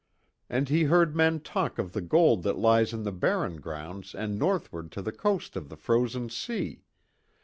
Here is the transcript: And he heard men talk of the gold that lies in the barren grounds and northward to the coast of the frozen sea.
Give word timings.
And 0.49 0.67
he 0.67 0.85
heard 0.85 1.15
men 1.15 1.41
talk 1.41 1.77
of 1.77 1.93
the 1.93 2.01
gold 2.01 2.41
that 2.41 2.57
lies 2.57 2.91
in 2.91 3.03
the 3.03 3.11
barren 3.11 3.57
grounds 3.61 4.15
and 4.15 4.39
northward 4.39 4.91
to 4.93 5.01
the 5.03 5.11
coast 5.11 5.55
of 5.55 5.69
the 5.69 5.77
frozen 5.77 6.27
sea. 6.31 6.81